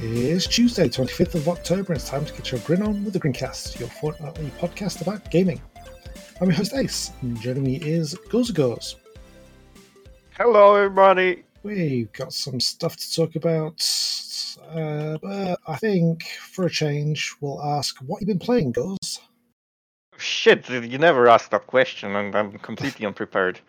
It's 0.00 0.46
Tuesday, 0.46 0.88
25th 0.88 1.36
of 1.36 1.48
October, 1.48 1.92
and 1.92 2.00
it's 2.00 2.08
time 2.08 2.24
to 2.24 2.32
get 2.32 2.50
your 2.50 2.60
grin 2.60 2.82
on 2.82 3.04
with 3.04 3.12
the 3.12 3.20
Grincast, 3.20 3.78
your 3.78 3.88
fortnightly 3.88 4.50
podcast 4.58 5.00
about 5.00 5.30
gaming. 5.30 5.62
I'm 6.40 6.48
your 6.48 6.56
host 6.56 6.74
Ace, 6.74 7.12
and 7.22 7.40
joining 7.40 7.62
me 7.62 7.76
is 7.76 8.14
Goes. 8.52 8.96
Hello, 10.32 10.74
everybody. 10.74 11.44
We've 11.62 12.12
got 12.12 12.32
some 12.32 12.58
stuff 12.60 12.96
to 12.96 13.14
talk 13.14 13.36
about, 13.36 13.88
uh, 14.68 15.16
but 15.22 15.60
I 15.66 15.76
think 15.76 16.24
for 16.24 16.66
a 16.66 16.70
change, 16.70 17.32
we'll 17.40 17.62
ask 17.62 17.96
what 17.98 18.20
you've 18.20 18.28
been 18.28 18.38
playing, 18.40 18.72
Goes. 18.72 19.20
Shit, 20.18 20.68
you 20.68 20.98
never 20.98 21.28
asked 21.28 21.52
that 21.52 21.66
question, 21.68 22.16
and 22.16 22.34
I'm 22.34 22.58
completely 22.58 23.06
unprepared. 23.06 23.60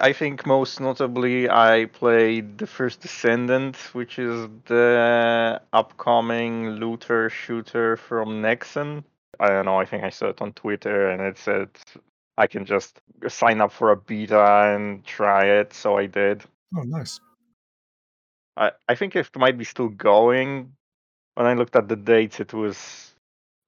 I 0.00 0.12
think 0.12 0.44
most 0.44 0.80
notably, 0.80 1.48
I 1.48 1.86
played 1.86 2.58
the 2.58 2.66
first 2.66 3.00
Descendant, 3.00 3.76
which 3.94 4.18
is 4.18 4.48
the 4.66 5.62
upcoming 5.72 6.70
looter 6.70 7.30
shooter 7.30 7.96
from 7.96 8.42
Nexon. 8.42 9.04
I 9.38 9.48
don't 9.48 9.66
know. 9.66 9.78
I 9.78 9.84
think 9.84 10.02
I 10.04 10.10
saw 10.10 10.28
it 10.28 10.42
on 10.42 10.52
Twitter, 10.52 11.10
and 11.10 11.22
it 11.22 11.38
said 11.38 11.68
I 12.36 12.46
can 12.48 12.64
just 12.64 13.00
sign 13.28 13.60
up 13.60 13.72
for 13.72 13.92
a 13.92 13.96
beta 13.96 14.44
and 14.74 15.04
try 15.04 15.46
it. 15.46 15.72
So 15.72 15.96
I 15.96 16.06
did. 16.06 16.42
Oh, 16.76 16.82
nice. 16.82 17.20
I 18.56 18.72
I 18.88 18.94
think 18.96 19.14
it 19.16 19.28
might 19.36 19.58
be 19.58 19.64
still 19.64 19.88
going. 19.88 20.72
When 21.34 21.46
I 21.46 21.54
looked 21.54 21.76
at 21.76 21.88
the 21.88 21.96
dates, 21.96 22.40
it 22.40 22.52
was 22.52 23.14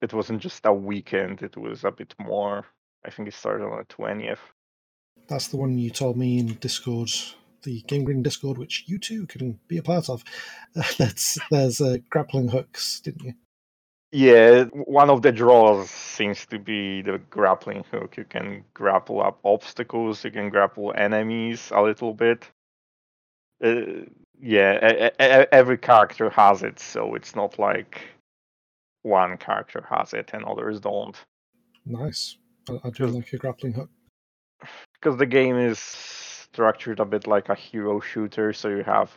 it 0.03 0.13
wasn't 0.13 0.43
just 0.43 0.67
a 0.67 0.73
weekend. 0.73 1.43
It 1.43 1.57
was 1.57 1.85
a 1.85 1.91
bit 1.93 2.15
more. 2.19 2.67
I 3.05 3.11
think 3.11 3.29
it 3.29 3.35
started 3.35 3.65
on 3.65 3.79
the 3.79 3.85
twentieth. 3.85 4.41
That's 5.29 5.49
the 5.49 5.57
one 5.57 5.79
you 5.79 5.91
told 5.91 6.17
me 6.17 6.39
in 6.39 6.55
Discord, 6.55 7.11
the 7.63 7.83
GameGrin 7.83 8.23
Discord, 8.23 8.59
which 8.59 8.85
you 8.87 8.99
too 8.99 9.27
can 9.27 9.59
be 9.69 9.79
a 9.79 9.83
part 9.83 10.09
of. 10.09 10.25
That's 10.99 11.39
there's 11.51 11.81
uh, 11.81 11.97
grappling 12.11 12.49
hooks, 12.49 13.01
didn't 13.01 13.25
you? 13.25 13.35
Yeah, 14.13 14.65
one 14.73 15.11
of 15.11 15.23
the 15.23 15.33
draws 15.33 15.91
seems 15.91 16.47
to 16.47 16.59
be 16.59 17.03
the 17.03 17.19
grappling 17.29 17.85
hook. 17.91 18.17
You 18.17 18.25
can 18.25 18.65
grapple 18.73 19.21
up 19.21 19.41
obstacles, 19.45 20.25
you 20.25 20.31
can 20.31 20.49
grapple 20.49 20.95
enemies 20.97 21.73
a 21.75 21.83
little 21.83 22.15
bit. 22.15 22.49
Uh, 23.63 24.05
yeah, 24.41 25.11
every 25.19 25.79
character 25.79 26.31
has 26.31 26.63
it, 26.63 26.79
so 26.79 27.15
it's 27.15 27.35
not 27.35 27.59
like 27.59 28.01
one 29.03 29.37
character 29.39 29.85
has 29.89 30.13
it 30.13 30.31
and 30.33 30.45
others 30.45 30.81
don't. 30.81 31.17
Nice. 31.85 32.37
I, 32.69 32.79
I 32.85 32.91
do 32.91 33.07
like 33.07 33.33
a 33.33 33.39
grappling 33.39 33.73
hook. 33.73 33.91
Because 35.07 35.21
the 35.21 35.27
game 35.27 35.57
is 35.57 35.79
structured 35.79 36.99
a 36.99 37.05
bit 37.05 37.29
like 37.29 37.49
a 37.49 37.55
hero 37.55 38.01
shooter, 38.01 38.53
so 38.53 38.67
you 38.71 38.83
have 38.83 39.09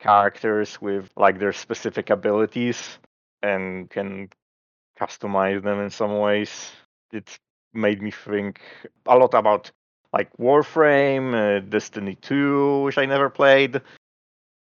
characters 0.00 0.82
with 0.82 1.12
like 1.16 1.38
their 1.38 1.52
specific 1.52 2.10
abilities 2.10 2.98
and 3.40 3.88
can 3.88 4.30
customize 5.00 5.62
them 5.62 5.78
in 5.78 5.90
some 5.90 6.18
ways. 6.18 6.72
It 7.12 7.38
made 7.72 8.02
me 8.02 8.10
think 8.10 8.60
a 9.06 9.16
lot 9.16 9.32
about 9.32 9.70
like 10.12 10.36
Warframe, 10.38 11.34
uh, 11.34 11.60
Destiny 11.60 12.16
2, 12.16 12.82
which 12.82 12.98
I 12.98 13.06
never 13.06 13.30
played. 13.30 13.80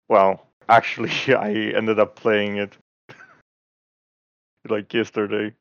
Well, 0.09 0.47
actually, 0.69 1.35
I 1.35 1.51
ended 1.77 1.99
up 1.99 2.15
playing 2.15 2.59
it 2.59 2.77
like 4.69 4.95
yesterday. 4.95 5.53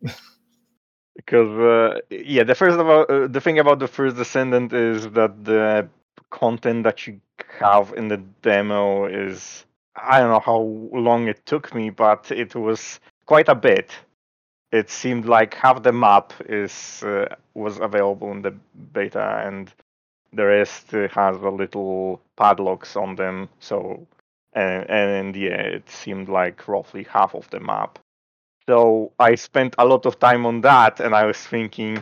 because 1.16 1.58
uh, 1.58 2.00
yeah, 2.10 2.44
the 2.44 2.54
first 2.54 2.78
about 2.78 3.10
uh, 3.10 3.26
the 3.28 3.40
thing 3.40 3.58
about 3.58 3.78
the 3.78 3.88
first 3.88 4.16
Descendant 4.16 4.72
is 4.72 5.10
that 5.10 5.44
the 5.44 5.88
content 6.30 6.84
that 6.84 7.06
you 7.06 7.20
have 7.58 7.92
in 7.96 8.08
the 8.08 8.18
demo 8.42 9.06
is 9.06 9.66
I 9.96 10.20
don't 10.20 10.30
know 10.30 10.40
how 10.40 10.60
long 10.98 11.28
it 11.28 11.44
took 11.46 11.74
me, 11.74 11.90
but 11.90 12.30
it 12.30 12.54
was 12.54 13.00
quite 13.26 13.48
a 13.48 13.54
bit. 13.54 13.92
It 14.72 14.90
seemed 14.90 15.26
like 15.26 15.54
half 15.54 15.82
the 15.82 15.92
map 15.92 16.32
is 16.46 17.02
uh, 17.04 17.34
was 17.54 17.78
available 17.78 18.30
in 18.32 18.42
the 18.42 18.52
beta, 18.92 19.42
and 19.46 19.72
the 20.32 20.46
rest 20.46 20.90
has 20.92 21.36
a 21.42 21.50
little 21.50 22.20
padlocks 22.36 22.96
on 22.96 23.16
them. 23.16 23.48
So, 23.60 24.06
and 24.52 24.88
and 24.90 25.36
yeah, 25.36 25.60
it 25.62 25.88
seemed 25.90 26.28
like 26.28 26.68
roughly 26.68 27.04
half 27.04 27.34
of 27.34 27.50
the 27.50 27.60
map. 27.60 27.98
So 28.70 29.10
I 29.18 29.34
spent 29.34 29.74
a 29.78 29.84
lot 29.84 30.06
of 30.06 30.20
time 30.20 30.46
on 30.46 30.60
that, 30.60 31.00
and 31.00 31.12
I 31.12 31.26
was 31.26 31.38
thinking, 31.38 32.00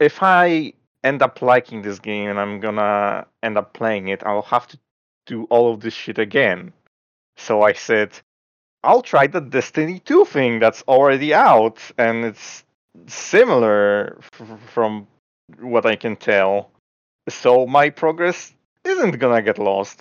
if 0.00 0.22
I 0.22 0.72
end 1.02 1.20
up 1.20 1.42
liking 1.42 1.82
this 1.82 1.98
game 1.98 2.30
and 2.30 2.40
I'm 2.40 2.60
gonna 2.60 3.26
end 3.42 3.58
up 3.58 3.74
playing 3.74 4.08
it, 4.08 4.22
I'll 4.24 4.48
have 4.54 4.66
to 4.68 4.78
do 5.26 5.44
all 5.50 5.70
of 5.70 5.80
this 5.80 5.92
shit 5.92 6.18
again. 6.18 6.72
So 7.36 7.60
I 7.60 7.74
said, 7.74 8.18
I'll 8.82 9.02
try 9.02 9.26
the 9.26 9.42
Destiny 9.42 9.98
2 9.98 10.24
thing 10.24 10.60
that's 10.60 10.80
already 10.88 11.34
out, 11.34 11.78
and 11.98 12.24
it's 12.24 12.64
similar 13.06 14.16
f- 14.22 14.58
from 14.72 15.06
what 15.60 15.84
I 15.84 15.96
can 15.96 16.16
tell. 16.16 16.70
So 17.28 17.66
my 17.66 17.90
progress 17.90 18.54
isn't 18.82 19.18
gonna 19.18 19.42
get 19.42 19.58
lost. 19.58 20.00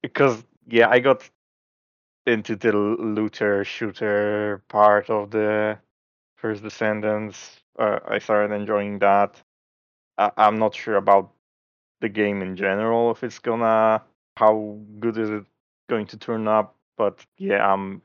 Because, 0.00 0.42
yeah, 0.66 0.88
I 0.88 1.00
got 1.00 1.28
into 2.26 2.56
the 2.56 2.72
looter 2.72 3.64
shooter 3.64 4.62
part 4.68 5.10
of 5.10 5.30
the 5.30 5.78
first 6.38 6.62
Descendants. 6.62 7.60
Uh, 7.78 8.00
I 8.08 8.18
started 8.18 8.54
enjoying 8.54 8.98
that. 9.00 9.40
I- 10.18 10.32
I'm 10.36 10.58
not 10.58 10.74
sure 10.74 10.96
about 10.96 11.32
the 12.00 12.08
game 12.08 12.42
in 12.42 12.56
general 12.56 13.10
if 13.12 13.24
it's 13.24 13.38
gonna 13.38 14.02
how 14.36 14.78
good 15.00 15.18
is 15.18 15.30
it 15.30 15.44
going 15.88 16.06
to 16.06 16.16
turn 16.18 16.48
up 16.48 16.76
but 16.98 17.24
yeah 17.38 17.72
um 17.72 18.02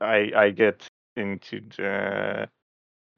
i 0.00 0.30
i 0.36 0.50
get 0.50 0.86
into 1.16 1.60
the 1.76 2.48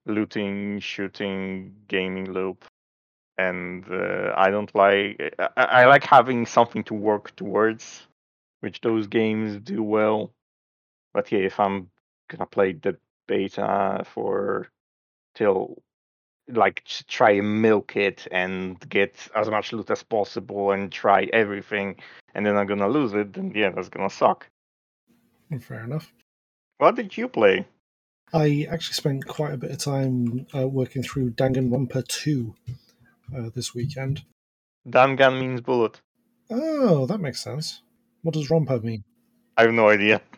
looting 0.07 0.81
shooting 0.81 1.75
gaming 1.89 2.33
loop 2.33 2.65
and 3.39 3.85
uh, 3.91 4.33
i 4.37 4.51
don't 4.51 4.75
like 4.75 5.35
I, 5.39 5.65
I 5.83 5.87
like 5.87 6.05
having 6.05 6.47
something 6.47 6.85
to 6.85 6.95
work 6.95 7.37
towards 7.37 8.07
which 8.67 8.81
those 8.81 9.07
games 9.07 9.59
do 9.63 9.83
well 9.83 10.33
but 11.15 11.31
yeah 11.31 11.39
if 11.51 11.59
i'm 11.61 11.89
gonna 12.29 12.47
play 12.47 12.73
the 12.73 12.97
beta 13.29 14.05
for 14.13 14.69
till 15.35 15.83
like 16.49 16.85
try 17.09 17.31
and 17.31 17.63
milk 17.63 17.97
it 17.97 18.27
and 18.31 18.79
get 18.89 19.29
as 19.35 19.49
much 19.49 19.73
loot 19.73 19.91
as 19.91 20.03
possible 20.03 20.71
and 20.73 20.93
try 20.93 21.29
everything 21.33 21.97
and 22.37 22.45
then 22.45 22.57
I'm 22.57 22.67
gonna 22.67 22.89
lose 22.89 23.15
it, 23.15 23.33
then 23.33 23.53
yeah, 23.55 23.71
that's 23.71 23.89
gonna 23.89 24.11
suck. 24.11 24.47
Fair 25.61 25.85
enough. 25.85 26.13
What 26.77 26.95
did 26.95 27.17
you 27.17 27.29
play? 27.29 27.67
I 28.33 28.67
actually 28.71 28.95
spent 28.95 29.27
quite 29.27 29.55
a 29.55 29.57
bit 29.57 29.71
of 29.71 29.79
time 29.79 30.47
uh, 30.55 30.69
working 30.69 31.03
through 31.03 31.31
Danganronpa 31.31 32.07
2 32.07 32.55
uh, 33.35 33.51
this 33.55 33.75
weekend. 33.75 34.25
Dangan 34.87 35.41
means 35.41 35.63
bullet. 35.63 36.03
Oh, 36.51 37.07
that 37.07 37.21
makes 37.21 37.43
sense. 37.43 37.81
What 38.27 38.35
does 38.35 38.49
ronpa 38.49 38.83
mean? 38.83 39.05
I 39.57 39.63
have 39.63 39.73
no 39.73 39.89
idea. 39.89 40.21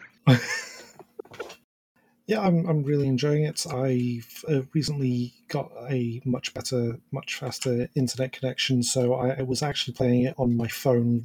Yeah, 2.26 2.43
I'm 2.43 2.66
I'm 2.69 2.82
really 2.82 3.09
enjoying 3.09 3.44
it. 3.44 3.66
I've 3.66 4.44
uh, 4.47 4.60
recently 4.75 5.32
got 5.49 5.72
a 5.88 6.21
much 6.26 6.53
better, 6.53 6.99
much 7.10 7.37
faster 7.37 7.88
internet 7.94 8.32
connection, 8.32 8.82
so 8.82 9.15
I, 9.15 9.38
I 9.38 9.43
was 9.44 9.62
actually 9.62 9.94
playing 9.94 10.25
it 10.25 10.34
on 10.37 10.54
my 10.54 10.69
phone 10.69 11.25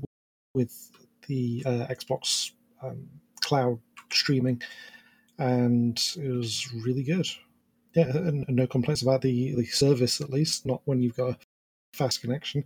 with 0.54 0.92
the 1.28 1.62
uh, 1.66 1.88
Xbox 1.90 2.52
um, 2.82 3.10
cloud 3.42 3.80
streaming, 4.14 4.62
and 5.38 6.02
it 6.16 6.30
was 6.32 6.72
really 6.86 7.04
good. 7.04 7.28
Yeah, 7.96 8.06
and, 8.06 8.48
and 8.48 8.56
no 8.56 8.66
complaints 8.66 9.02
about 9.02 9.24
the 9.24 9.56
the 9.56 9.66
service 9.66 10.22
at 10.22 10.30
least. 10.30 10.66
Not 10.66 10.84
when 10.86 11.02
you've 11.02 11.18
got 11.18 11.32
a 11.32 11.38
fast 11.92 12.22
connection. 12.22 12.64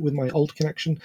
With 0.00 0.14
my 0.14 0.30
old 0.30 0.56
connection, 0.56 1.00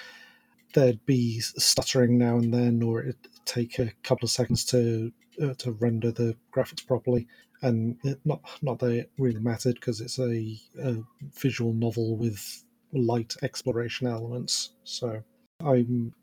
there'd 0.74 1.06
be 1.06 1.40
stuttering 1.40 2.18
now 2.18 2.38
and 2.38 2.54
then, 2.54 2.84
or 2.84 3.02
it'd 3.02 3.16
take 3.46 3.80
a 3.80 3.92
couple 4.04 4.26
of 4.26 4.32
seconds 4.32 4.66
to 4.66 5.12
uh, 5.42 5.54
to 5.56 5.72
render 5.74 6.12
the 6.12 6.36
graphics 6.54 6.86
properly. 6.86 7.28
And 7.62 7.98
it, 8.04 8.20
not 8.26 8.42
not 8.62 8.80
that 8.80 8.92
it 8.92 9.12
really 9.18 9.40
mattered 9.40 9.76
because 9.76 10.02
it's 10.02 10.20
a, 10.20 10.60
a 10.82 10.98
visual 11.40 11.74
novel 11.74 12.18
with 12.18 12.64
light 12.92 13.36
exploration 13.42 14.08
elements. 14.08 14.74
So 14.84 15.24
I'm 15.64 16.14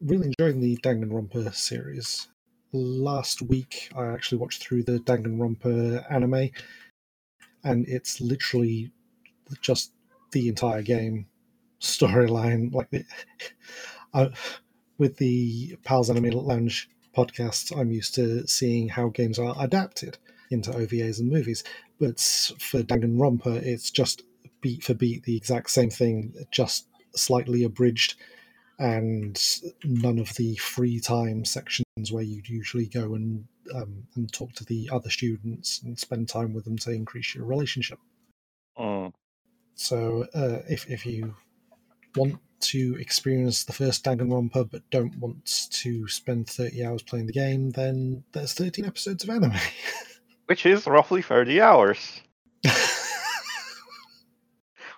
really 0.00 0.32
enjoying 0.38 0.60
the 0.60 0.76
Danganronpa 0.78 1.54
series. 1.54 2.28
Last 2.72 3.42
week, 3.42 3.90
I 3.96 4.06
actually 4.06 4.38
watched 4.38 4.62
through 4.62 4.84
the 4.84 4.98
Danganronpa 4.98 6.10
anime, 6.10 6.50
and 7.62 7.86
it's 7.88 8.20
literally 8.20 8.90
just 9.60 9.92
the 10.32 10.48
entire 10.48 10.82
game 10.82 11.26
storyline. 11.80 12.72
Like 12.74 12.90
the, 12.90 13.04
I, 14.14 14.30
with 14.98 15.16
the 15.16 15.76
Pals 15.84 16.10
Anime 16.10 16.30
Lounge 16.30 16.88
podcast, 17.16 17.76
I'm 17.78 17.90
used 17.90 18.14
to 18.14 18.46
seeing 18.46 18.88
how 18.88 19.08
games 19.08 19.38
are 19.38 19.54
adapted 19.58 20.18
into 20.50 20.70
OVAs 20.70 21.20
and 21.20 21.30
movies. 21.30 21.64
But 21.98 22.20
for 22.20 22.82
Danganronpa, 22.82 23.62
it's 23.62 23.90
just 23.90 24.22
beat 24.60 24.82
for 24.82 24.94
beat 24.94 25.24
the 25.24 25.36
exact 25.36 25.70
same 25.70 25.90
thing, 25.90 26.34
just 26.50 26.86
slightly 27.14 27.64
abridged 27.64 28.16
and 28.78 29.40
none 29.84 30.18
of 30.18 30.34
the 30.34 30.56
free 30.56 30.98
time 30.98 31.44
sections 31.44 32.10
where 32.10 32.22
you'd 32.22 32.48
usually 32.48 32.86
go 32.86 33.14
and 33.14 33.44
um, 33.74 34.06
and 34.16 34.32
talk 34.32 34.52
to 34.52 34.64
the 34.64 34.90
other 34.92 35.08
students 35.10 35.80
and 35.82 35.98
spend 35.98 36.28
time 36.28 36.52
with 36.52 36.64
them 36.64 36.76
to 36.76 36.90
increase 36.90 37.34
your 37.34 37.44
relationship. 37.44 37.98
Mm. 38.78 39.12
So 39.74 40.26
uh, 40.34 40.58
if 40.68 40.88
if 40.90 41.06
you 41.06 41.34
want 42.16 42.38
to 42.68 42.96
experience 43.00 43.64
the 43.64 43.72
first 43.72 44.04
Danganronpa 44.04 44.70
but 44.70 44.88
don't 44.90 45.16
want 45.18 45.68
to 45.70 46.08
spend 46.08 46.48
30 46.48 46.84
hours 46.84 47.02
playing 47.02 47.26
the 47.26 47.32
game, 47.32 47.70
then 47.70 48.24
there's 48.32 48.54
13 48.54 48.84
episodes 48.84 49.24
of 49.24 49.30
anime. 49.30 49.52
Which 50.46 50.66
is 50.66 50.86
roughly 50.86 51.22
30 51.22 51.60
hours. 51.60 52.20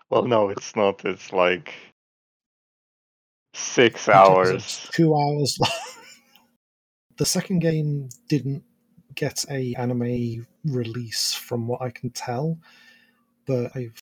Well, 0.08 0.24
no, 0.24 0.50
it's 0.50 0.76
not. 0.76 1.04
It's 1.04 1.32
like 1.32 1.74
six 3.54 4.08
hours. 4.08 4.88
two 4.92 5.14
hours 5.14 5.56
long. 5.60 5.70
the 7.18 7.26
second 7.26 7.58
game 7.58 8.08
didn't 8.28 8.62
get 9.14 9.44
a 9.50 9.74
anime 9.74 10.46
release 10.64 11.34
from 11.34 11.66
what 11.66 11.82
I 11.82 11.90
can 11.90 12.10
tell, 12.10 12.58
but 13.46 13.74
I've 13.74 13.98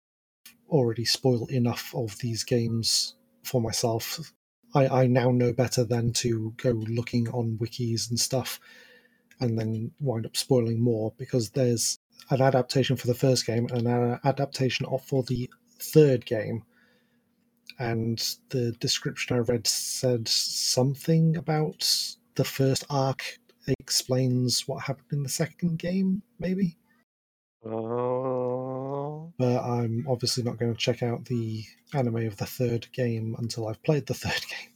already 0.68 1.04
spoiled 1.04 1.50
enough 1.50 1.94
of 1.94 2.18
these 2.18 2.42
games 2.42 3.14
for 3.42 3.60
myself. 3.60 4.32
I, 4.74 5.02
I 5.02 5.06
now 5.06 5.30
know 5.30 5.52
better 5.52 5.84
than 5.84 6.12
to 6.14 6.54
go 6.56 6.70
looking 6.70 7.28
on 7.28 7.58
wikis 7.58 8.08
and 8.08 8.18
stuff 8.18 8.58
and 9.40 9.58
then 9.58 9.90
wind 10.00 10.24
up 10.24 10.36
spoiling 10.36 10.82
more 10.82 11.12
because 11.18 11.50
there's 11.50 11.98
an 12.30 12.40
adaptation 12.40 12.96
for 12.96 13.06
the 13.06 13.14
first 13.14 13.46
game 13.46 13.66
and 13.72 13.86
an 13.86 14.20
adaptation 14.24 14.86
for 15.04 15.22
the 15.24 15.50
third 15.78 16.24
game 16.24 16.62
and 17.78 18.36
the 18.50 18.72
description 18.72 19.36
I 19.36 19.40
read 19.40 19.66
said 19.66 20.28
something 20.28 21.36
about 21.36 21.88
the 22.34 22.44
first 22.44 22.84
arc 22.88 23.38
explains 23.80 24.66
what 24.68 24.82
happened 24.82 25.12
in 25.12 25.22
the 25.22 25.28
second 25.28 25.78
game, 25.78 26.22
maybe. 26.38 26.76
Oh. 27.64 28.81
But 29.38 29.62
I'm 29.62 30.06
obviously 30.08 30.42
not 30.42 30.58
going 30.58 30.72
to 30.72 30.78
check 30.78 31.02
out 31.02 31.24
the 31.24 31.64
anime 31.94 32.26
of 32.26 32.36
the 32.36 32.46
third 32.46 32.86
game 32.92 33.34
until 33.38 33.68
I've 33.68 33.82
played 33.82 34.06
the 34.06 34.14
third 34.24 34.44
game. 34.48 34.70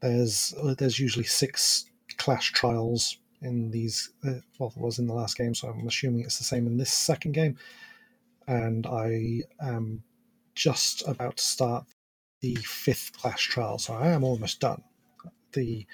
There's 0.00 0.54
uh, 0.62 0.74
there's 0.74 1.00
usually 1.00 1.24
six 1.24 1.86
class 2.16 2.44
trials 2.44 3.18
in 3.42 3.70
these. 3.70 4.10
Uh, 4.26 4.40
well, 4.58 4.72
it 4.74 4.80
was 4.80 4.98
in 4.98 5.06
the 5.06 5.14
last 5.14 5.36
game, 5.36 5.54
so 5.54 5.68
I'm 5.68 5.86
assuming 5.86 6.20
it's 6.22 6.38
the 6.38 6.44
same 6.44 6.66
in 6.66 6.76
this 6.76 6.92
second 6.92 7.32
game. 7.32 7.56
And 8.48 8.86
I 8.86 9.42
am 9.60 10.02
just 10.54 11.06
about 11.08 11.38
to 11.38 11.44
start 11.44 11.84
the 12.40 12.54
fifth 12.56 13.12
class 13.18 13.40
trial, 13.40 13.78
so 13.78 13.94
I 13.94 14.08
am 14.08 14.22
almost 14.22 14.60
done. 14.60 14.82
The 15.52 15.86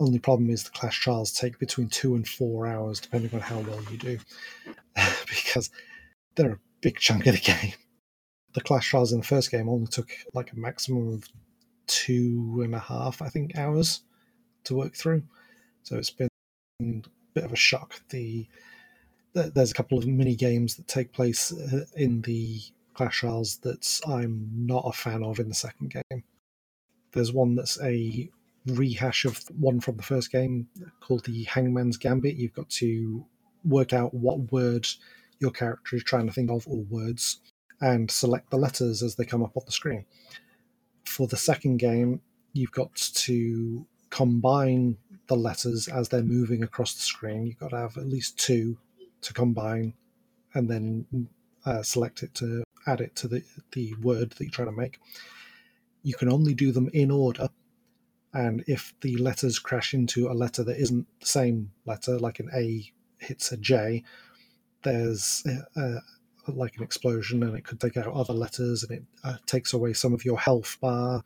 only 0.00 0.18
problem 0.18 0.50
is 0.50 0.64
the 0.64 0.70
class 0.70 0.94
trials 0.94 1.32
take 1.32 1.58
between 1.58 1.88
two 1.88 2.14
and 2.14 2.26
four 2.26 2.66
hours, 2.66 3.00
depending 3.00 3.32
on 3.34 3.40
how 3.40 3.60
well 3.60 3.82
you 3.90 3.98
do, 3.98 4.18
because 5.28 5.70
they're 6.34 6.52
a 6.52 6.58
big 6.80 6.98
chunk 6.98 7.26
of 7.26 7.34
the 7.34 7.40
game. 7.52 7.72
The 8.52 8.60
class 8.60 8.84
trials 8.84 9.12
in 9.12 9.20
the 9.20 9.26
first 9.26 9.50
game 9.50 9.68
only 9.68 9.86
took 9.86 10.10
like 10.34 10.52
a 10.52 10.58
maximum 10.58 11.12
of 11.12 11.28
two 11.86 12.60
and 12.64 12.74
a 12.74 12.78
half, 12.78 13.22
I 13.22 13.28
think, 13.28 13.56
hours 13.56 14.02
to 14.64 14.74
work 14.74 14.94
through. 14.94 15.22
So 15.82 15.96
it's 15.96 16.10
been 16.10 16.28
a 16.80 17.02
bit 17.34 17.44
of 17.44 17.52
a 17.52 17.56
shock. 17.56 18.00
The 18.08 18.46
th- 19.34 19.54
there's 19.54 19.70
a 19.70 19.74
couple 19.74 19.98
of 19.98 20.06
mini 20.06 20.34
games 20.34 20.76
that 20.76 20.88
take 20.88 21.12
place 21.12 21.52
uh, 21.52 21.84
in 21.96 22.22
the 22.22 22.60
class 22.94 23.14
trials 23.14 23.56
that 23.58 24.00
I'm 24.06 24.48
not 24.54 24.84
a 24.86 24.92
fan 24.92 25.22
of 25.22 25.38
in 25.38 25.48
the 25.48 25.54
second 25.54 25.92
game. 25.92 26.24
There's 27.12 27.32
one 27.32 27.54
that's 27.54 27.80
a 27.82 28.28
rehash 28.66 29.24
of 29.24 29.38
one 29.58 29.80
from 29.80 29.96
the 29.96 30.02
first 30.02 30.30
game 30.30 30.68
called 31.00 31.24
the 31.24 31.44
Hangman's 31.44 31.96
Gambit. 31.96 32.36
You've 32.36 32.54
got 32.54 32.68
to 32.70 33.24
work 33.64 33.92
out 33.92 34.14
what 34.14 34.52
word 34.52 34.86
your 35.40 35.50
character 35.50 35.96
is 35.96 36.04
trying 36.04 36.26
to 36.26 36.32
think 36.32 36.50
of, 36.50 36.68
or 36.68 36.82
words, 36.84 37.40
and 37.80 38.10
select 38.10 38.50
the 38.50 38.58
letters 38.58 39.02
as 39.02 39.16
they 39.16 39.24
come 39.24 39.42
up 39.42 39.56
on 39.56 39.62
the 39.66 39.72
screen. 39.72 40.04
For 41.04 41.26
the 41.26 41.36
second 41.36 41.78
game, 41.78 42.20
you've 42.52 42.72
got 42.72 42.94
to 42.94 43.86
combine 44.10 44.96
the 45.28 45.36
letters 45.36 45.88
as 45.88 46.08
they're 46.08 46.22
moving 46.22 46.62
across 46.62 46.94
the 46.94 47.02
screen. 47.02 47.46
You've 47.46 47.58
got 47.58 47.70
to 47.70 47.78
have 47.78 47.96
at 47.96 48.06
least 48.06 48.38
two 48.38 48.76
to 49.22 49.32
combine, 49.32 49.94
and 50.54 50.68
then 50.68 51.28
uh, 51.64 51.82
select 51.82 52.22
it 52.22 52.34
to 52.34 52.64
add 52.86 53.00
it 53.00 53.14
to 53.16 53.28
the, 53.28 53.42
the 53.72 53.94
word 54.02 54.30
that 54.30 54.40
you're 54.40 54.50
trying 54.50 54.68
to 54.68 54.72
make. 54.72 54.98
You 56.02 56.14
can 56.14 56.30
only 56.30 56.54
do 56.54 56.72
them 56.72 56.90
in 56.92 57.10
order, 57.10 57.48
and 58.32 58.62
if 58.66 58.94
the 59.00 59.16
letters 59.16 59.58
crash 59.58 59.94
into 59.94 60.28
a 60.28 60.34
letter 60.34 60.64
that 60.64 60.78
isn't 60.78 61.06
the 61.20 61.26
same 61.26 61.72
letter, 61.86 62.18
like 62.18 62.40
an 62.40 62.50
A 62.54 62.90
hits 63.18 63.52
a 63.52 63.56
J, 63.56 64.02
there's 64.82 65.44
uh, 65.46 65.80
uh, 65.80 66.00
like 66.48 66.76
an 66.76 66.82
explosion, 66.82 67.42
and 67.42 67.56
it 67.56 67.64
could 67.64 67.80
take 67.80 67.96
out 67.96 68.06
other 68.06 68.32
letters, 68.32 68.82
and 68.82 68.98
it 68.98 69.04
uh, 69.24 69.36
takes 69.46 69.72
away 69.72 69.92
some 69.92 70.12
of 70.12 70.24
your 70.24 70.38
health 70.38 70.78
bar. 70.80 71.22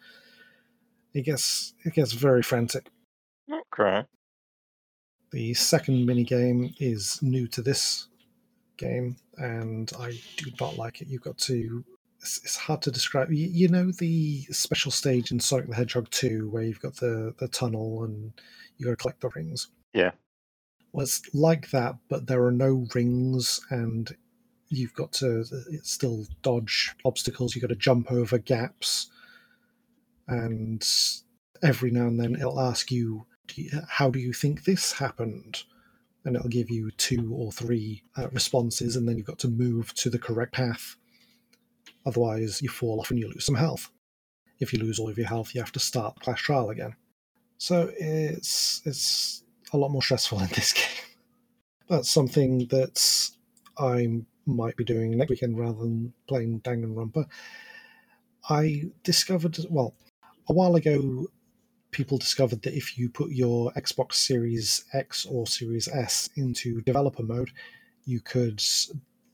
It 1.12 1.22
gets 1.22 1.74
it 1.84 1.94
gets 1.94 2.12
very 2.12 2.42
frantic. 2.42 2.88
Okay. 3.50 4.04
The 5.30 5.54
second 5.54 6.06
mini 6.06 6.24
game 6.24 6.74
is 6.78 7.20
new 7.22 7.46
to 7.48 7.62
this 7.62 8.08
game, 8.76 9.16
and 9.36 9.90
I 9.98 10.20
do 10.36 10.50
not 10.60 10.76
like 10.76 11.00
it. 11.00 11.08
You've 11.08 11.22
got 11.22 11.38
to. 11.38 11.84
It's, 12.20 12.38
it's 12.38 12.56
hard 12.56 12.82
to 12.82 12.90
describe. 12.90 13.32
You, 13.32 13.46
you 13.46 13.68
know 13.68 13.90
the 13.90 14.42
special 14.50 14.90
stage 14.90 15.30
in 15.30 15.40
Sonic 15.40 15.68
the 15.68 15.74
Hedgehog 15.74 16.08
2 16.10 16.48
where 16.48 16.62
you've 16.62 16.80
got 16.80 16.96
the, 16.96 17.34
the 17.38 17.48
tunnel 17.48 18.04
and 18.04 18.32
you 18.78 18.86
got 18.86 18.92
to 18.92 18.96
collect 18.96 19.20
the 19.20 19.28
rings? 19.30 19.68
Yeah. 19.92 20.12
It's 20.96 21.23
like 21.35 21.70
that, 21.70 21.96
but 22.08 22.26
there 22.26 22.44
are 22.44 22.52
no 22.52 22.87
rings, 22.94 23.61
and 23.70 24.17
you've 24.69 24.94
got 24.94 25.12
to 25.14 25.44
still 25.82 26.26
dodge 26.43 26.94
obstacles. 27.05 27.55
You've 27.55 27.62
got 27.62 27.69
to 27.69 27.76
jump 27.76 28.11
over 28.12 28.38
gaps, 28.38 29.11
and 30.29 30.87
every 31.62 31.91
now 31.91 32.06
and 32.06 32.20
then 32.20 32.35
it'll 32.37 32.61
ask 32.61 32.91
you, 32.91 33.26
you 33.55 33.70
"How 33.88 34.11
do 34.11 34.19
you 34.19 34.32
think 34.32 34.64
this 34.64 34.93
happened?" 34.93 35.64
and 36.25 36.37
it'll 36.37 36.49
give 36.49 36.70
you 36.70 36.91
two 36.93 37.32
or 37.35 37.52
three 37.52 38.02
uh, 38.17 38.29
responses, 38.31 38.96
and 38.96 39.06
then 39.06 39.17
you've 39.17 39.26
got 39.26 39.38
to 39.41 39.49
move 39.49 39.93
to 39.94 40.08
the 40.08 40.19
correct 40.19 40.52
path. 40.52 40.96
Otherwise, 42.06 42.62
you 42.62 42.69
fall 42.69 43.00
off 43.00 43.11
and 43.11 43.19
you 43.19 43.29
lose 43.29 43.44
some 43.44 43.55
health. 43.55 43.91
If 44.58 44.73
you 44.73 44.79
lose 44.79 44.99
all 44.99 45.11
of 45.11 45.19
your 45.19 45.26
health, 45.26 45.55
you 45.55 45.60
have 45.60 45.72
to 45.72 45.81
start 45.81 46.20
Class 46.20 46.41
Trial 46.41 46.70
again. 46.70 46.96
So 47.58 47.93
it's 47.98 48.82
it's 48.84 49.44
a 49.74 49.76
lot 49.76 49.90
more 49.90 50.02
stressful 50.02 50.40
in 50.40 50.48
this 50.48 50.72
game. 50.72 51.04
That's 51.88 52.10
something 52.10 52.66
that 52.69 53.31
I 53.76 54.22
might 54.46 54.76
be 54.76 54.84
doing 54.84 55.16
next 55.16 55.31
weekend 55.31 55.58
rather 55.58 55.78
than 55.78 56.14
playing 56.28 56.60
Danganronpa. 56.60 57.26
I 58.48 58.84
discovered, 59.02 59.58
well, 59.69 59.94
a 60.48 60.52
while 60.52 60.76
ago, 60.76 61.26
people 61.90 62.19
discovered 62.19 62.62
that 62.62 62.74
if 62.74 62.96
you 62.98 63.08
put 63.08 63.31
your 63.31 63.72
Xbox 63.72 64.14
Series 64.14 64.84
X 64.93 65.26
or 65.26 65.46
Series 65.46 65.88
S 65.88 66.31
into 66.36 66.81
developer 66.82 67.22
mode, 67.22 67.50
you 68.04 68.20
could 68.20 68.62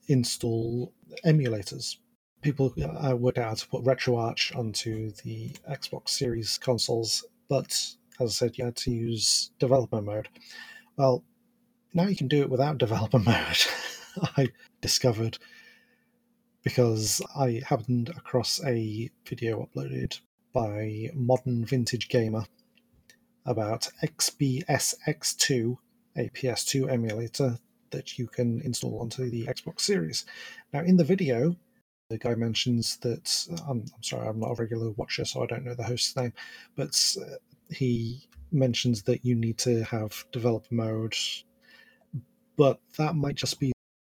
install 0.07 0.93
emulators. 1.25 1.97
People 2.41 2.73
uh, 2.81 3.15
worked 3.15 3.37
out 3.37 3.49
how 3.49 3.53
to 3.53 3.67
put 3.67 3.83
RetroArch 3.83 4.57
onto 4.57 5.11
the 5.23 5.51
Xbox 5.69 6.09
Series 6.09 6.57
consoles, 6.57 7.23
but 7.49 7.95
as 8.21 8.31
I 8.31 8.33
said, 8.45 8.57
you 8.57 8.65
had 8.65 8.75
to 8.77 8.91
use 8.91 9.51
developer 9.59 10.01
mode. 10.01 10.29
Well, 10.97 11.23
now 11.93 12.07
you 12.07 12.15
can 12.15 12.27
do 12.27 12.41
it 12.41 12.49
without 12.49 12.77
developer 12.79 13.19
mode. 13.19 13.65
I 14.37 14.49
discovered 14.81 15.37
because 16.63 17.21
I 17.35 17.61
happened 17.65 18.09
across 18.09 18.63
a 18.63 19.09
video 19.25 19.67
uploaded 19.67 20.19
by 20.53 21.09
Modern 21.13 21.65
Vintage 21.65 22.09
Gamer 22.09 22.45
about 23.45 23.89
XBSX2, 24.03 25.77
a 26.17 26.29
PS2 26.29 26.91
emulator 26.91 27.57
that 27.89 28.17
you 28.19 28.27
can 28.27 28.61
install 28.61 28.99
onto 28.99 29.29
the 29.29 29.45
Xbox 29.45 29.81
Series. 29.81 30.25
Now, 30.71 30.81
in 30.81 30.97
the 30.97 31.03
video, 31.03 31.55
the 32.09 32.17
guy 32.17 32.35
mentions 32.35 32.97
that 32.97 33.47
I'm, 33.67 33.85
I'm 33.95 34.03
sorry, 34.03 34.27
I'm 34.27 34.39
not 34.39 34.51
a 34.51 34.61
regular 34.61 34.91
watcher, 34.91 35.25
so 35.25 35.43
I 35.43 35.45
don't 35.47 35.65
know 35.65 35.73
the 35.73 35.83
host's 35.83 36.15
name, 36.15 36.33
but 36.75 37.15
uh, 37.19 37.35
he 37.71 38.27
mentions 38.51 39.03
that 39.03 39.25
you 39.25 39.35
need 39.35 39.57
to 39.59 39.83
have 39.83 40.25
developer 40.31 40.73
mode, 40.73 41.15
but 42.57 42.79
that 42.97 43.15
might 43.15 43.35
just 43.35 43.59
be 43.59 43.71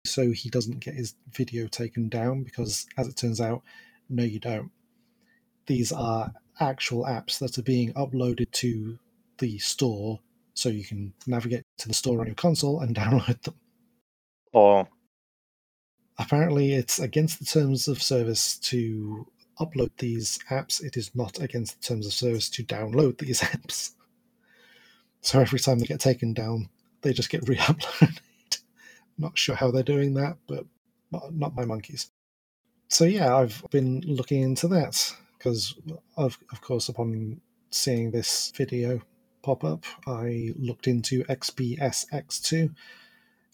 so 0.06 0.30
he 0.30 0.50
doesn't 0.50 0.80
get 0.80 0.94
his 0.94 1.14
video 1.32 1.66
taken 1.66 2.08
down 2.08 2.42
because, 2.42 2.86
as 2.98 3.08
it 3.08 3.16
turns 3.16 3.40
out, 3.40 3.62
no, 4.08 4.22
you 4.22 4.38
don't. 4.38 4.70
These 5.66 5.92
are 5.92 6.32
actual 6.60 7.04
apps 7.04 7.38
that 7.38 7.58
are 7.58 7.62
being 7.62 7.92
uploaded 7.94 8.50
to 8.52 8.98
the 9.38 9.58
store 9.58 10.20
so 10.52 10.68
you 10.68 10.84
can 10.84 11.12
navigate 11.26 11.62
to 11.78 11.88
the 11.88 11.94
store 11.94 12.20
on 12.20 12.26
your 12.26 12.34
console 12.34 12.80
and 12.80 12.94
download 12.96 13.40
them. 13.42 13.54
Oh, 14.52 14.86
Apparently, 16.18 16.74
it's 16.74 17.00
against 17.00 17.40
the 17.40 17.44
terms 17.44 17.88
of 17.88 18.00
service 18.00 18.56
to 18.58 19.26
upload 19.60 19.90
these 19.98 20.38
apps, 20.50 20.82
it 20.82 20.96
is 20.96 21.14
not 21.14 21.40
against 21.40 21.80
the 21.80 21.86
terms 21.86 22.06
of 22.06 22.12
service 22.12 22.48
to 22.50 22.64
download 22.64 23.18
these 23.18 23.40
apps. 23.52 23.92
So 25.20 25.40
every 25.40 25.58
time 25.58 25.78
they 25.78 25.86
get 25.86 26.00
taken 26.00 26.34
down, 26.34 26.68
they 27.02 27.12
just 27.12 27.30
get 27.30 27.48
re-uploaded. 27.48 28.60
not 29.18 29.38
sure 29.38 29.54
how 29.54 29.70
they're 29.70 29.82
doing 29.82 30.14
that, 30.14 30.36
but 30.46 30.66
not 31.30 31.54
my 31.54 31.64
monkeys. 31.64 32.10
So 32.88 33.04
yeah, 33.04 33.36
I've 33.36 33.62
been 33.70 34.02
looking 34.06 34.42
into 34.42 34.68
that 34.68 35.14
because, 35.38 35.74
of 36.16 36.38
of 36.52 36.60
course, 36.60 36.88
upon 36.88 37.40
seeing 37.70 38.10
this 38.10 38.52
video 38.56 39.00
pop 39.42 39.64
up, 39.64 39.84
I 40.06 40.52
looked 40.56 40.86
into 40.86 41.24
XBSX2, 41.24 42.74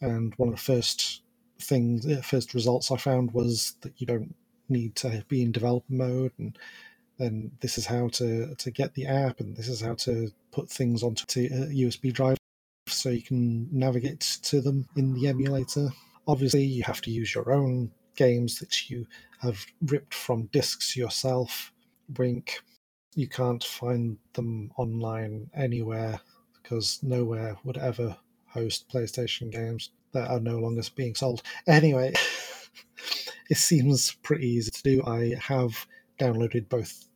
and 0.01 0.35
one 0.37 0.51
of 0.51 0.55
the 0.57 0.61
first 0.61 1.23
things, 1.61 2.05
the 2.05 2.23
first 2.23 2.55
results 2.55 2.91
I 2.91 2.97
found 2.97 3.33
was 3.33 3.77
that 3.81 4.01
you 4.01 4.07
don't 4.07 4.35
need 4.71 4.97
to 4.97 5.25
be 5.29 5.43
in 5.43 5.53
developer 5.53 5.93
mode, 5.93 6.33
and 6.39 6.59
then 7.19 7.53
this 7.61 7.79
is 7.79 7.87
how 7.87 8.09
to 8.09 8.55
to 8.55 8.71
get 8.71 8.95
the 8.95 9.07
app, 9.07 9.41
and 9.41 9.57
this 9.57 9.69
is 9.69 9.81
how 9.81 9.95
to 9.95 10.31
put 10.53 10.69
things 10.69 11.03
onto 11.03 11.41
a 11.41 11.69
USB 11.75 12.11
uh, 12.11 12.13
drive 12.13 12.39
so 12.89 13.09
you 13.09 13.23
can 13.23 13.69
navigate 13.71 14.21
to 14.43 14.61
them 14.61 14.89
in 14.97 15.15
the 15.15 15.29
emulator. 15.29 15.91
Obviously, 16.27 16.65
you 16.65 16.83
have 16.83 17.01
to 17.03 17.11
use 17.11 17.35
your 17.35 17.53
own 17.53 17.91
games 18.17 18.59
that 18.59 18.91
you 18.91 19.07
have 19.41 19.65
ripped 19.87 20.15
from 20.15 20.47
discs 20.53 20.97
yourself. 20.97 21.73
Wink. 22.19 22.61
You 23.15 23.29
can't 23.29 23.63
find 23.65 24.19
them 24.35 24.71
online 24.77 25.51
anywhere 25.55 26.21
because 26.63 27.03
nowhere 27.03 27.57
would 27.65 27.79
ever 27.79 28.17
host 28.47 28.89
PlayStation 28.89 29.51
games 29.51 29.91
that 30.13 30.31
are 30.31 30.41
no 30.41 30.59
longer 30.59 30.83
being 30.95 31.15
sold. 31.15 31.43
Anyway, 31.67 32.13
it 33.51 33.57
seems 33.57 34.13
pretty 34.23 34.47
easy 34.47 34.71
to 34.71 34.83
do. 34.83 35.03
I 35.05 35.35
have 35.41 35.87
downloaded 36.19 36.69
both 36.69 37.09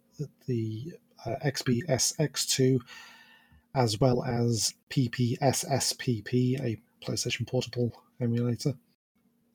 the 0.47 0.93
uh, 1.25 1.37
XBSX2 1.45 2.81
as 3.77 4.01
well 4.01 4.23
as 4.25 4.75
PPSSPP, 4.91 6.61
a 6.61 6.81
PlayStation 7.05 7.47
Portable 7.47 7.93
emulator, 8.21 8.75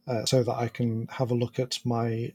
uh, 0.08 0.26
so 0.26 0.42
that 0.42 0.56
I 0.56 0.70
can 0.70 1.08
have 1.08 1.32
a 1.32 1.36
look 1.36 1.60
at 1.60 1.80
my 1.86 2.34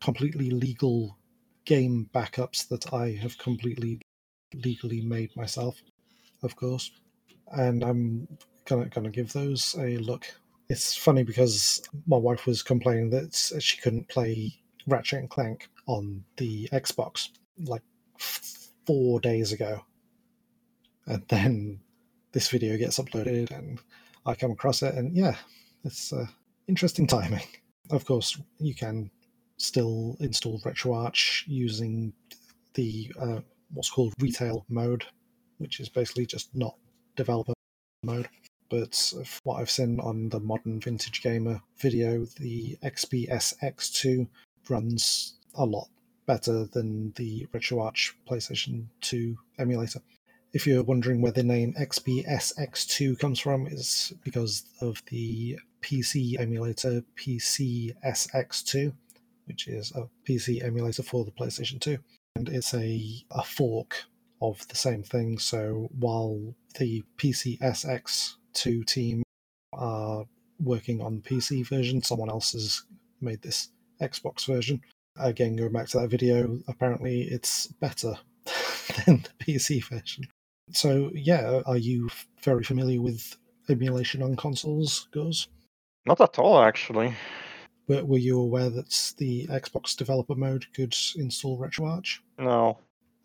completely 0.00 0.50
legal 0.50 1.16
game 1.64 2.08
backups 2.14 2.68
that 2.68 2.92
I 2.92 3.12
have 3.12 3.38
completely 3.38 4.00
legally 4.52 5.00
made 5.00 5.34
myself, 5.36 5.80
of 6.42 6.54
course. 6.54 6.90
And 7.48 7.82
I'm 7.82 8.28
gonna 8.66 8.86
gonna 8.86 9.10
give 9.10 9.32
those 9.32 9.74
a 9.78 9.96
look. 9.98 10.26
It's 10.68 10.96
funny 10.96 11.22
because 11.22 11.82
my 12.06 12.16
wife 12.16 12.46
was 12.46 12.62
complaining 12.62 13.10
that 13.10 13.34
she 13.60 13.76
couldn't 13.78 14.08
play 14.08 14.54
Ratchet 14.86 15.20
and 15.20 15.30
Clank 15.30 15.68
on 15.86 16.24
the 16.36 16.68
Xbox 16.72 17.28
like 17.58 17.82
four 18.86 19.20
days 19.20 19.52
ago, 19.52 19.84
and 21.06 21.22
then 21.28 21.80
this 22.32 22.48
video 22.48 22.76
gets 22.76 22.98
uploaded 22.98 23.50
and 23.50 23.78
I 24.26 24.34
come 24.34 24.50
across 24.52 24.82
it, 24.82 24.94
and 24.94 25.14
yeah, 25.14 25.36
it's 25.84 26.12
uh, 26.12 26.26
interesting 26.66 27.06
timing. 27.06 27.44
Of 27.90 28.06
course, 28.06 28.40
you 28.58 28.74
can 28.74 29.10
still 29.58 30.16
install 30.20 30.58
RetroArch 30.60 31.44
using 31.46 32.12
the 32.72 33.12
uh, 33.20 33.40
what's 33.72 33.90
called 33.90 34.14
retail 34.18 34.64
mode, 34.68 35.04
which 35.58 35.78
is 35.80 35.88
basically 35.88 36.24
just 36.26 36.54
not 36.54 36.74
developer 37.16 37.52
mode. 38.02 38.28
But 38.74 39.14
what 39.44 39.60
I've 39.60 39.70
seen 39.70 40.00
on 40.00 40.30
the 40.30 40.40
Modern 40.40 40.80
Vintage 40.80 41.22
Gamer 41.22 41.62
video, 41.76 42.24
the 42.40 42.76
XBSX2 42.82 44.26
runs 44.68 45.34
a 45.54 45.64
lot 45.64 45.86
better 46.26 46.64
than 46.64 47.12
the 47.12 47.46
RetroArch 47.54 48.14
PlayStation 48.28 48.86
2 49.02 49.38
emulator. 49.60 50.00
If 50.52 50.66
you're 50.66 50.82
wondering 50.82 51.22
where 51.22 51.30
the 51.30 51.44
name 51.44 51.74
XBSX2 51.74 53.16
comes 53.16 53.38
from, 53.38 53.68
is 53.68 54.12
because 54.24 54.64
of 54.80 55.00
the 55.06 55.56
PC 55.80 56.40
emulator 56.40 57.04
PCSX2, 57.16 58.92
which 59.44 59.68
is 59.68 59.92
a 59.92 60.08
PC 60.28 60.64
emulator 60.64 61.04
for 61.04 61.24
the 61.24 61.30
PlayStation 61.30 61.80
2. 61.80 61.96
And 62.34 62.48
it's 62.48 62.74
a, 62.74 63.24
a 63.30 63.44
fork 63.44 64.02
of 64.42 64.66
the 64.66 64.76
same 64.76 65.04
thing. 65.04 65.38
So 65.38 65.90
while 65.96 66.56
the 66.76 67.04
PCSX2 68.54 68.86
team 68.86 69.22
are 69.72 70.24
working 70.60 71.00
on 71.00 71.20
PC 71.22 71.66
version, 71.66 72.02
someone 72.02 72.30
else 72.30 72.52
has 72.52 72.84
made 73.20 73.42
this 73.42 73.70
Xbox 74.00 74.46
version. 74.46 74.80
Again, 75.16 75.56
going 75.56 75.72
back 75.72 75.88
to 75.88 76.00
that 76.00 76.08
video, 76.08 76.58
apparently 76.68 77.22
it's 77.22 77.66
better 77.66 78.14
than 79.06 79.24
the 79.24 79.44
PC 79.44 79.84
version. 79.84 80.26
So, 80.72 81.10
yeah, 81.14 81.60
are 81.66 81.76
you 81.76 82.08
very 82.42 82.64
familiar 82.64 83.00
with 83.00 83.36
emulation 83.68 84.22
on 84.22 84.36
consoles 84.36 85.08
goes? 85.12 85.48
Not 86.06 86.20
at 86.20 86.38
all, 86.38 86.60
actually. 86.60 87.14
But 87.86 88.08
were 88.08 88.18
you 88.18 88.40
aware 88.40 88.70
that 88.70 89.14
the 89.18 89.46
Xbox 89.48 89.94
developer 89.96 90.34
mode 90.34 90.66
could 90.74 90.96
install 91.16 91.58
RetroArch? 91.58 92.20
No. 92.38 92.78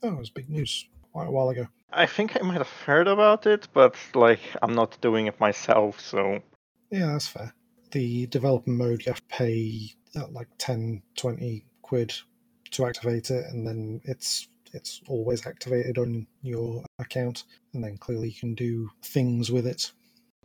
Oh, 0.04 0.10
it 0.10 0.18
was 0.18 0.30
big 0.30 0.50
news 0.50 0.88
quite 1.12 1.28
a 1.28 1.32
while 1.32 1.50
ago. 1.50 1.68
I 1.92 2.06
think 2.06 2.36
I 2.36 2.44
might 2.46 2.58
have 2.58 2.70
heard 2.70 3.08
about 3.08 3.48
it, 3.48 3.68
but 3.74 3.96
like 4.14 4.42
I'm 4.62 4.76
not 4.76 5.02
doing 5.02 5.28
it 5.28 5.40
myself, 5.40 6.00
so. 6.00 6.42
Yeah, 6.92 7.08
that's 7.08 7.28
fair. 7.28 7.54
The 7.92 8.28
developer 8.28 8.70
mode, 8.70 9.06
you 9.06 9.12
have 9.12 9.28
to 9.28 9.36
pay 9.36 9.92
uh, 10.16 10.28
like 10.32 10.48
10, 10.60 11.02
20 11.16 11.66
quid 11.82 12.14
to 12.72 12.86
activate 12.86 13.32
it, 13.32 13.46
and 13.52 13.66
then 13.66 14.02
it's 14.04 14.48
it's 14.72 15.02
always 15.08 15.48
activated 15.48 15.98
on 15.98 16.28
your 16.44 16.84
account, 17.00 17.46
and 17.74 17.84
then 17.84 17.98
clearly 17.98 18.30
you 18.30 18.40
can 18.40 18.54
do 18.54 18.90
things 19.04 19.52
with 19.52 19.66
it. 19.66 19.92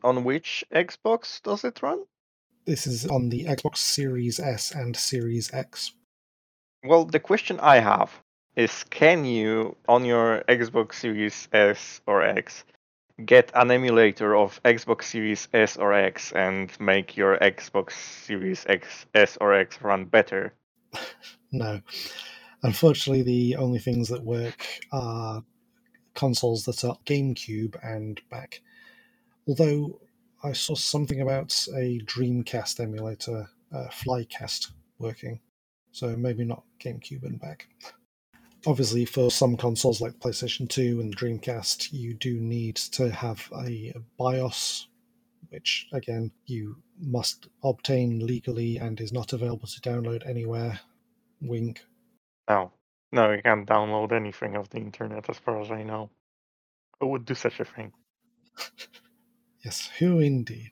On 0.02 0.24
which 0.24 0.64
Xbox 0.74 1.42
does 1.42 1.64
it 1.64 1.82
run? 1.82 2.04
This 2.64 2.86
is 2.86 3.06
on 3.06 3.28
the 3.28 3.44
Xbox 3.44 3.76
Series 3.76 4.40
S 4.40 4.70
and 4.70 4.96
Series 4.96 5.52
X. 5.52 5.92
Well, 6.82 7.04
the 7.04 7.20
question 7.20 7.60
I 7.60 7.80
have 7.80 8.22
is 8.56 8.84
can 8.84 9.24
you, 9.24 9.76
on 9.88 10.04
your 10.04 10.44
Xbox 10.48 10.94
Series 10.94 11.48
S 11.52 12.00
or 12.06 12.22
X, 12.22 12.64
get 13.24 13.50
an 13.54 13.70
emulator 13.70 14.36
of 14.36 14.62
Xbox 14.62 15.04
Series 15.04 15.48
S 15.52 15.76
or 15.76 15.92
X 15.92 16.32
and 16.32 16.70
make 16.80 17.16
your 17.16 17.38
Xbox 17.38 17.92
Series 17.92 18.64
X, 18.68 19.06
S 19.14 19.38
or 19.40 19.54
X 19.54 19.80
run 19.82 20.04
better? 20.04 20.54
no. 21.52 21.80
Unfortunately, 22.62 23.22
the 23.22 23.56
only 23.56 23.78
things 23.78 24.08
that 24.08 24.24
work 24.24 24.66
are 24.92 25.42
consoles 26.14 26.64
that 26.64 26.84
are 26.84 26.96
GameCube 27.04 27.76
and 27.82 28.20
back. 28.30 28.62
Although 29.46 30.00
I 30.42 30.52
saw 30.52 30.74
something 30.74 31.20
about 31.20 31.66
a 31.74 32.00
Dreamcast 32.04 32.80
emulator, 32.80 33.48
uh, 33.72 33.88
Flycast, 33.88 34.70
working. 34.98 35.40
So 35.92 36.16
maybe 36.16 36.44
not 36.44 36.64
GameCube 36.80 37.24
and 37.24 37.40
back. 37.40 37.68
Obviously, 38.66 39.04
for 39.04 39.30
some 39.30 39.56
consoles 39.56 40.00
like 40.00 40.18
PlayStation 40.20 40.68
2 40.68 41.00
and 41.00 41.14
Dreamcast, 41.14 41.92
you 41.92 42.14
do 42.14 42.40
need 42.40 42.76
to 42.76 43.10
have 43.10 43.46
a 43.54 43.92
BIOS, 44.18 44.88
which 45.50 45.86
again, 45.92 46.30
you 46.46 46.76
must 46.98 47.48
obtain 47.62 48.26
legally 48.26 48.78
and 48.78 49.00
is 49.00 49.12
not 49.12 49.34
available 49.34 49.68
to 49.68 49.80
download 49.82 50.26
anywhere. 50.26 50.80
Wink. 51.42 51.84
No. 52.48 52.72
No, 53.12 53.32
you 53.32 53.42
can't 53.42 53.68
download 53.68 54.12
anything 54.12 54.56
off 54.56 54.70
the 54.70 54.78
internet 54.78 55.28
as 55.28 55.38
far 55.38 55.60
as 55.60 55.70
I 55.70 55.82
know. 55.82 56.10
Who 57.00 57.08
would 57.08 57.26
do 57.26 57.34
such 57.34 57.60
a 57.60 57.64
thing? 57.64 57.92
yes, 59.64 59.90
who 59.98 60.20
indeed? 60.20 60.70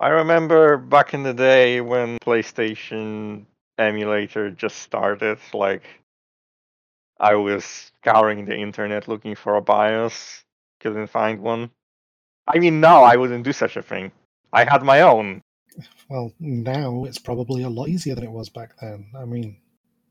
I 0.00 0.08
remember 0.08 0.78
back 0.78 1.14
in 1.14 1.22
the 1.22 1.34
day 1.34 1.80
when 1.80 2.18
PlayStation 2.18 3.44
emulator 3.78 4.50
just 4.50 4.78
started, 4.78 5.38
like 5.52 5.84
I 7.18 7.34
was 7.34 7.92
scouring 8.00 8.44
the 8.44 8.56
internet 8.56 9.08
looking 9.08 9.34
for 9.34 9.56
a 9.56 9.62
BIOS, 9.62 10.44
couldn't 10.80 11.08
find 11.08 11.40
one. 11.40 11.70
I 12.46 12.58
mean, 12.58 12.80
now 12.80 13.02
I 13.02 13.16
wouldn't 13.16 13.44
do 13.44 13.52
such 13.52 13.76
a 13.76 13.82
thing. 13.82 14.12
I 14.52 14.64
had 14.64 14.82
my 14.82 15.00
own. 15.00 15.42
Well, 16.08 16.32
now 16.38 17.04
it's 17.04 17.18
probably 17.18 17.62
a 17.62 17.68
lot 17.68 17.88
easier 17.88 18.14
than 18.14 18.24
it 18.24 18.30
was 18.30 18.48
back 18.48 18.78
then. 18.80 19.06
I 19.16 19.24
mean, 19.24 19.58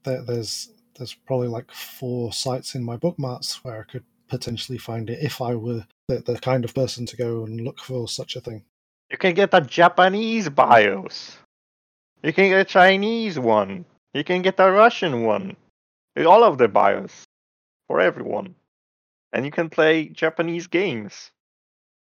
there, 0.04 0.22
there's 0.24 0.70
there's 0.98 1.14
probably 1.14 1.48
like 1.48 1.72
four 1.72 2.32
sites 2.32 2.76
in 2.76 2.84
my 2.84 2.96
bookmarks 2.96 3.64
where 3.64 3.82
I 3.82 3.84
could 3.84 4.04
potentially 4.28 4.78
find 4.78 5.10
it 5.10 5.20
if 5.22 5.42
I 5.42 5.56
were 5.56 5.86
the, 6.08 6.20
the 6.20 6.40
kind 6.40 6.64
of 6.64 6.74
person 6.74 7.06
to 7.06 7.18
go 7.18 7.44
and 7.44 7.62
look 7.62 7.80
for 7.80 8.08
such 8.08 8.36
a 8.36 8.42
thing. 8.42 8.64
You 9.12 9.18
can 9.18 9.34
get 9.34 9.54
a 9.54 9.62
Japanese 9.62 10.50
BIOS. 10.50 11.38
You 12.24 12.34
can 12.34 12.50
get 12.50 12.62
a 12.62 12.66
Chinese 12.66 13.38
one. 13.38 13.86
You 14.14 14.24
can 14.24 14.42
get 14.42 14.60
a 14.60 14.72
Russian 14.72 15.24
one. 15.24 15.56
All 16.18 16.44
of 16.44 16.58
the 16.58 16.68
BIOS 16.68 17.26
for 17.88 18.00
everyone. 18.00 18.56
And 19.34 19.44
you 19.46 19.52
can 19.52 19.70
play 19.70 20.08
Japanese 20.08 20.68
games 20.68 21.32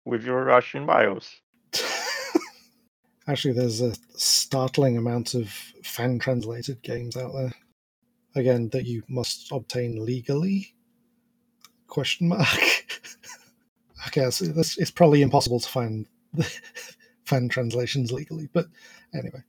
with 0.05 0.25
your 0.25 0.45
Russian 0.45 0.85
BIOS. 0.85 1.41
Actually, 3.29 3.55
there's 3.55 3.81
a 3.81 3.95
startling 4.17 4.97
amount 4.97 5.35
of 5.35 5.49
fan 5.85 6.19
translated 6.19 6.83
games 6.83 7.17
out 7.17 7.33
there. 7.33 7.53
again 8.35 8.69
that 8.71 8.87
you 8.87 9.03
must 9.09 9.53
obtain 9.53 10.05
legally? 10.05 10.75
Question 11.87 12.29
mark. 12.29 12.49
I 14.05 14.09
guess 14.11 14.41
it's, 14.41 14.79
it's 14.79 14.91
probably 14.91 15.23
impossible 15.23 15.61
to 15.61 15.69
find 15.69 16.07
fan 17.27 17.49
translations 17.49 18.11
legally, 18.11 18.49
but 18.53 18.67
anyway, 19.15 19.43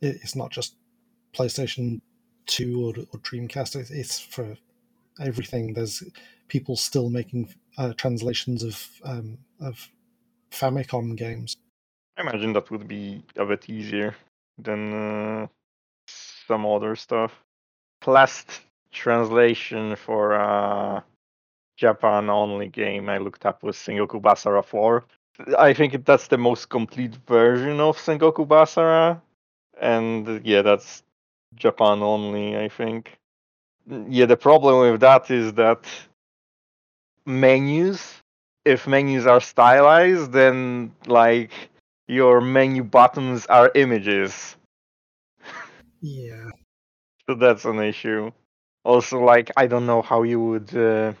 it, 0.00 0.16
it's 0.22 0.34
not 0.34 0.50
just 0.50 0.76
PlayStation 1.32 2.00
Two 2.46 2.86
or, 2.86 2.94
or 3.12 3.20
Dreamcast. 3.20 3.76
It, 3.76 3.90
it's 3.90 4.18
for 4.18 4.56
everything. 5.20 5.74
There's 5.74 6.02
people 6.48 6.76
still 6.76 7.10
making 7.10 7.54
uh, 7.78 7.92
translations 7.94 8.62
of 8.62 8.88
um, 9.04 9.38
of 9.60 9.88
Famicom 10.50 11.16
games. 11.16 11.56
I 12.16 12.22
imagine 12.22 12.52
that 12.52 12.70
would 12.70 12.86
be 12.88 13.22
a 13.36 13.46
bit 13.46 13.70
easier 13.70 14.14
than 14.58 14.92
uh, 14.92 15.46
some 16.06 16.66
other 16.66 16.96
stuff. 16.96 17.32
Last 18.06 18.60
translation 18.92 19.96
for 19.96 20.32
a 20.32 21.04
Japan 21.76 22.28
only 22.28 22.68
game 22.68 23.08
I 23.08 23.18
looked 23.18 23.46
up 23.46 23.62
was 23.62 23.76
Sengoku 23.76 24.20
Basara 24.20 24.64
4. 24.64 25.04
I 25.58 25.72
think 25.72 26.04
that's 26.04 26.28
the 26.28 26.36
most 26.36 26.68
complete 26.68 27.14
version 27.26 27.80
of 27.80 27.96
Sengoku 27.96 28.46
Basara. 28.46 29.20
And 29.80 30.44
yeah, 30.44 30.62
that's 30.62 31.02
Japan 31.54 32.02
only, 32.02 32.56
I 32.56 32.68
think. 32.68 33.18
Yeah, 33.86 34.26
the 34.26 34.36
problem 34.36 34.80
with 34.92 35.00
that 35.00 35.30
is 35.30 35.52
that 35.54 35.84
menus, 37.26 38.20
if 38.64 38.86
menus 38.86 39.26
are 39.26 39.40
stylized, 39.40 40.32
then 40.32 40.94
like 41.06 41.52
your 42.06 42.40
menu 42.40 42.82
buttons 42.84 43.46
are 43.46 43.70
images. 43.74 44.56
Yeah. 46.00 46.50
So 47.28 47.34
that's 47.34 47.64
an 47.64 47.80
issue. 47.80 48.30
Also, 48.84 49.20
like, 49.20 49.50
I 49.56 49.66
don't 49.66 49.86
know 49.86 50.02
how 50.02 50.22
you 50.22 50.40
would 50.40 50.74
uh, 50.76 51.14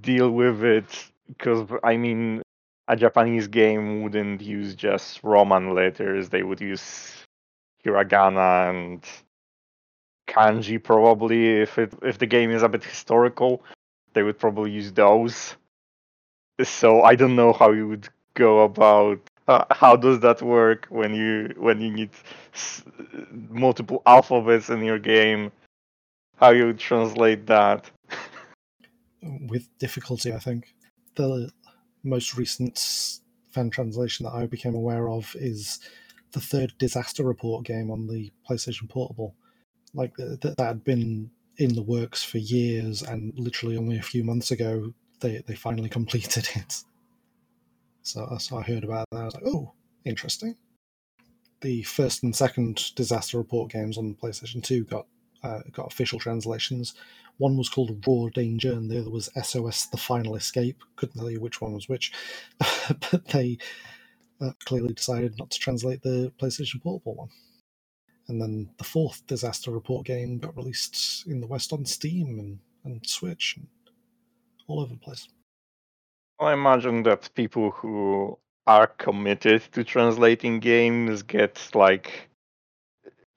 deal 0.00 0.30
with 0.30 0.62
it 0.64 1.10
because, 1.26 1.68
I 1.82 1.96
mean, 1.96 2.42
a 2.88 2.96
Japanese 2.96 3.48
game 3.48 4.02
wouldn't 4.02 4.40
use 4.40 4.74
just 4.74 5.22
Roman 5.22 5.74
letters, 5.74 6.28
they 6.30 6.42
would 6.42 6.60
use 6.60 7.24
hiragana 7.84 8.70
and 8.70 9.04
kanji 10.28 10.82
probably 10.82 11.60
if 11.60 11.78
it 11.78 11.92
if 12.02 12.18
the 12.18 12.26
game 12.26 12.50
is 12.50 12.62
a 12.62 12.68
bit 12.68 12.84
historical 12.84 13.62
they 14.12 14.22
would 14.22 14.38
probably 14.38 14.70
use 14.70 14.92
those. 14.92 15.56
So 16.62 17.02
i 17.02 17.14
don't 17.14 17.36
know 17.36 17.52
how 17.52 17.70
you 17.72 17.86
would 17.88 18.08
go 18.34 18.60
about 18.64 19.20
uh, 19.48 19.64
how 19.70 19.96
does 19.96 20.20
that 20.20 20.42
work 20.42 20.86
when 20.90 21.14
you 21.14 21.54
when 21.56 21.80
you 21.80 21.90
need 21.90 22.10
s- 22.52 22.84
multiple 23.48 24.02
alphabets 24.06 24.68
in 24.68 24.82
your 24.82 24.98
game? 24.98 25.50
How 26.36 26.50
you 26.50 26.72
translate 26.74 27.46
that? 27.46 27.90
With 29.22 29.66
difficulty, 29.78 30.32
I 30.32 30.38
think. 30.38 30.74
The 31.16 31.50
most 32.04 32.36
recent 32.36 32.78
fan 33.50 33.70
translation 33.70 34.24
that 34.24 34.34
I 34.34 34.46
became 34.46 34.74
aware 34.74 35.08
of 35.08 35.34
is 35.36 35.80
the 36.32 36.40
third 36.40 36.74
disaster 36.78 37.24
report 37.24 37.64
game 37.64 37.90
on 37.90 38.06
the 38.06 38.32
PlayStation 38.48 38.88
Portable. 38.88 39.34
Like 39.94 40.16
th- 40.16 40.40
th- 40.40 40.56
that 40.56 40.66
had 40.66 40.84
been 40.84 41.30
in 41.56 41.74
the 41.74 41.82
works 41.82 42.22
for 42.22 42.38
years, 42.38 43.02
and 43.02 43.32
literally 43.36 43.76
only 43.76 43.98
a 43.98 44.02
few 44.02 44.24
months 44.24 44.50
ago 44.50 44.92
they 45.20 45.42
they 45.46 45.54
finally 45.54 45.88
completed 45.98 46.48
it. 46.54 46.82
So, 48.02 48.36
so 48.38 48.56
I 48.56 48.62
heard 48.62 48.84
about 48.84 49.06
that. 49.10 49.20
I 49.20 49.24
was 49.24 49.34
like, 49.34 49.46
oh, 49.46 49.72
interesting. 50.04 50.56
The 51.60 51.82
first 51.82 52.22
and 52.22 52.34
second 52.34 52.94
disaster 52.94 53.36
report 53.36 53.70
games 53.70 53.98
on 53.98 54.14
PlayStation 54.14 54.62
Two 54.62 54.84
got 54.84 55.06
uh, 55.42 55.60
got 55.72 55.92
official 55.92 56.18
translations. 56.18 56.94
One 57.38 57.56
was 57.56 57.68
called 57.68 58.04
Raw 58.06 58.28
Danger, 58.34 58.72
and 58.72 58.90
the 58.90 59.00
other 59.00 59.10
was 59.10 59.30
SOS: 59.42 59.86
The 59.86 59.96
Final 59.96 60.36
Escape. 60.36 60.82
Couldn't 60.96 61.18
tell 61.18 61.30
you 61.30 61.40
which 61.40 61.60
one 61.60 61.72
was 61.72 61.88
which, 61.88 62.12
but 62.58 63.26
they 63.28 63.58
uh, 64.40 64.52
clearly 64.64 64.94
decided 64.94 65.38
not 65.38 65.50
to 65.50 65.58
translate 65.58 66.02
the 66.02 66.32
PlayStation 66.40 66.82
Portable 66.82 67.14
one. 67.16 67.30
And 68.28 68.40
then 68.42 68.70
the 68.78 68.84
fourth 68.84 69.26
disaster 69.26 69.70
report 69.72 70.06
game 70.06 70.38
got 70.38 70.56
released 70.56 71.26
in 71.26 71.40
the 71.40 71.46
West 71.48 71.72
on 71.72 71.84
Steam 71.86 72.38
and, 72.40 72.58
and 72.84 73.06
Switch 73.06 73.56
and 73.58 73.66
all 74.68 74.80
over 74.80 74.94
the 74.94 75.00
place. 75.00 75.28
i 76.40 76.52
imagine 76.52 77.02
that 77.04 77.30
people 77.34 77.72
who 77.72 78.38
are 78.66 78.88
committed 78.88 79.62
to 79.72 79.84
translating 79.84 80.60
games 80.60 81.22
get 81.24 81.70
like 81.74 82.28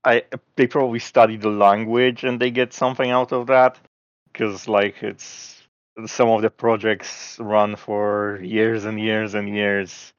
i 0.06 0.24
they 0.58 0.68
probably 0.68 1.00
study 1.00 1.38
the 1.38 1.50
language 1.50 2.24
and 2.26 2.40
they 2.42 2.52
get 2.52 2.74
something 2.74 3.12
out 3.12 3.34
of 3.34 3.48
that 3.48 3.80
because 4.34 4.68
like 4.68 5.04
it's 5.04 5.64
some 6.08 6.30
of 6.30 6.42
the 6.44 6.50
projects 6.52 7.38
run 7.40 7.76
for 7.76 8.40
years 8.44 8.86
and 8.86 9.00
years 9.00 9.36
and 9.36 9.50
years 9.50 10.14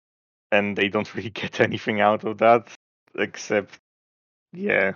and 0.52 0.76
they 0.76 0.88
don't 0.88 1.12
really 1.16 1.30
get 1.30 1.60
anything 1.60 2.00
out 2.00 2.22
of 2.24 2.38
that 2.38 2.68
except 3.18 3.78
yeah 4.52 4.92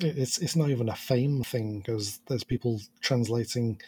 It's 0.00 0.38
it's 0.38 0.54
not 0.56 0.70
even 0.70 0.88
a 0.88 0.94
fame 0.94 1.42
thing 1.42 1.78
because 1.80 2.20
there's 2.28 2.44
people 2.44 2.80
translating 3.00 3.80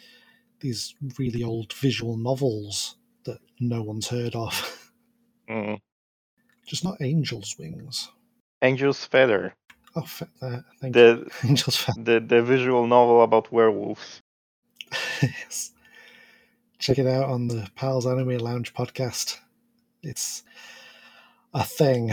these 0.59 0.93
really 1.17 1.43
old 1.43 1.73
visual 1.73 2.17
novels 2.17 2.95
that 3.25 3.39
no 3.59 3.81
one's 3.83 4.07
heard 4.09 4.35
of. 4.35 4.91
mm. 5.49 5.77
Just 6.67 6.83
not 6.83 7.01
Angel's 7.01 7.55
Wings. 7.59 8.09
angel's 8.61 9.05
feather 9.05 9.53
Oh, 9.95 10.03
fe- 10.03 10.25
uh, 10.41 10.59
thank 10.79 10.95
you. 10.95 11.01
the 11.01 11.31
Angel's 11.47 11.75
Feather. 11.75 12.03
the 12.03 12.19
the 12.35 12.41
visual 12.43 12.87
novel 12.87 13.21
about 13.23 13.51
werewolves 13.51 14.21
yes. 15.21 15.71
Check 16.79 16.97
it 16.99 17.07
out 17.07 17.29
on 17.29 17.47
the 17.47 17.67
Pals 17.75 18.05
Anime 18.07 18.37
Lounge 18.39 18.73
podcast. 18.73 19.37
It's 20.01 20.43
a 21.53 21.63
thing. 21.63 22.07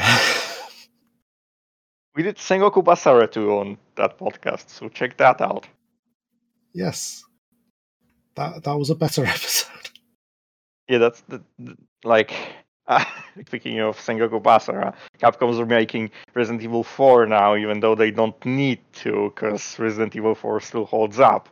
we 2.15 2.23
did 2.23 2.37
sengoku 2.37 2.83
basara 2.83 3.31
2 3.31 3.53
on 3.53 3.79
that 3.97 4.19
podcast 4.19 4.69
so 4.69 4.89
check 4.89 5.17
that 5.17 5.41
out 5.41 5.67
yes. 6.79 7.25
That 8.37 8.63
that 8.65 8.79
was 8.79 8.91
a 8.91 8.95
better 8.95 9.25
episode. 9.37 9.91
Yeah, 10.89 10.99
that's 10.99 11.21
the, 11.23 11.43
the 11.59 11.77
like. 12.05 12.33
Uh, 12.87 13.05
speaking 13.47 13.81
of 13.81 13.99
Sengoku 13.99 14.43
Basara, 14.43 14.95
Capcom's 15.21 15.61
are 15.61 15.67
making 15.67 16.11
Resident 16.35 16.63
Evil 16.63 16.83
4 16.83 17.27
now, 17.27 17.55
even 17.55 17.81
though 17.81 17.95
they 17.95 18.11
don't 18.11 18.43
need 18.47 18.79
to, 18.95 19.31
because 19.35 19.79
Resident 19.79 20.17
Evil 20.17 20.35
4 20.35 20.59
still 20.63 20.87
holds 20.87 21.21
up. 21.21 21.51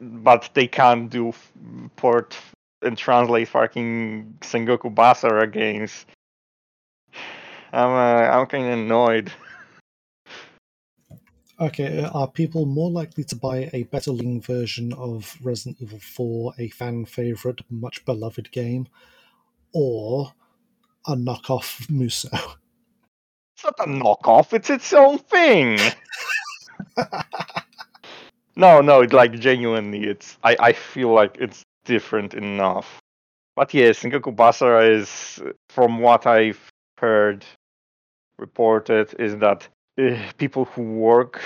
But 0.00 0.48
they 0.54 0.68
can't 0.68 1.10
do 1.10 1.28
f- 1.28 1.52
port 1.96 2.34
and 2.80 2.96
translate 2.96 3.48
fucking 3.48 4.38
Sengoku 4.40 4.94
Basara 4.94 5.52
games. 5.52 6.06
I'm 7.72 7.90
uh, 7.90 8.30
I'm 8.30 8.46
kind 8.46 8.66
of 8.66 8.72
annoyed. 8.72 9.32
Okay, 11.58 12.00
uh, 12.00 12.10
are 12.10 12.28
people 12.28 12.66
more 12.66 12.90
likely 12.90 13.24
to 13.24 13.36
buy 13.36 13.70
a 13.72 13.84
better 13.84 14.10
looking 14.10 14.42
version 14.42 14.92
of 14.92 15.36
Resident 15.42 15.78
Evil 15.80 15.98
4, 15.98 16.52
a 16.58 16.68
fan 16.68 17.06
favorite, 17.06 17.62
much 17.70 18.04
beloved 18.04 18.52
game, 18.52 18.88
or 19.72 20.34
a 21.06 21.16
knockoff 21.16 21.86
Musou? 21.88 22.28
It's 23.56 23.64
not 23.64 23.80
a 23.80 23.88
knockoff; 23.88 24.52
it's 24.52 24.68
its 24.68 24.92
own 24.92 25.18
thing. 25.18 25.78
no, 28.56 28.82
no, 28.82 29.00
like 29.00 29.32
genuinely, 29.40 30.04
it's. 30.04 30.36
I 30.44 30.56
I 30.60 30.72
feel 30.74 31.12
like 31.14 31.38
it's 31.40 31.62
different 31.86 32.34
enough. 32.34 33.00
But 33.54 33.72
yes, 33.72 34.00
Sengoku 34.00 34.36
Basara 34.36 34.90
is, 34.90 35.40
from 35.70 36.00
what 36.00 36.26
I've 36.26 36.60
heard 36.98 37.44
reported, 38.38 39.14
is 39.18 39.36
that 39.38 39.68
uh, 39.98 40.16
people 40.38 40.64
who 40.66 40.82
work 40.82 41.40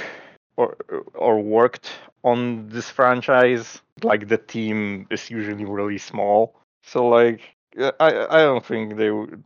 or 0.56 0.76
or 1.14 1.40
worked 1.40 1.90
on 2.22 2.68
this 2.68 2.90
franchise, 2.90 3.80
like 4.02 4.28
the 4.28 4.38
team, 4.38 5.06
is 5.10 5.30
usually 5.30 5.64
really 5.64 5.98
small. 5.98 6.56
So 6.82 7.08
like, 7.08 7.40
I 7.78 8.26
I 8.30 8.38
don't 8.42 8.64
think 8.64 8.96
they 8.96 9.10
would. 9.10 9.42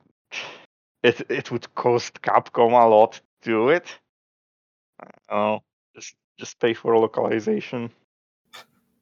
It 1.03 1.21
it 1.31 1.51
would 1.51 1.75
cost 1.75 2.23
Capcom 2.23 2.73
a 2.73 2.89
lot 2.89 3.21
to 3.43 3.51
do 3.51 3.69
it. 3.69 3.87
I 5.29 5.59
just 5.95 6.15
just 6.39 6.59
pay 6.59 6.75
for 6.75 6.97
localization. 6.99 7.91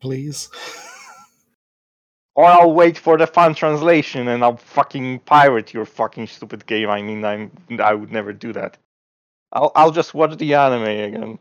Please. 0.00 0.50
Or 2.34 2.46
I'll 2.46 2.72
wait 2.72 2.96
for 2.96 3.18
the 3.18 3.26
fan 3.26 3.54
translation 3.54 4.28
and 4.28 4.42
I'll 4.42 4.56
fucking 4.56 5.20
pirate 5.20 5.74
your 5.74 5.84
fucking 5.84 6.28
stupid 6.28 6.66
game. 6.66 6.88
I 6.88 7.02
mean, 7.02 7.24
I'm 7.24 7.50
I 7.78 7.94
would 7.94 8.10
never 8.10 8.32
do 8.32 8.52
that. 8.54 8.78
I'll 9.52 9.72
I'll 9.74 9.90
just 9.90 10.14
watch 10.14 10.38
the 10.38 10.54
anime 10.54 10.84
again, 10.84 11.38